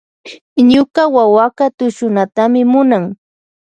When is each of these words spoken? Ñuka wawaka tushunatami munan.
Ñuka 0.69 1.01
wawaka 1.15 1.65
tushunatami 1.77 2.61
munan. 2.71 3.03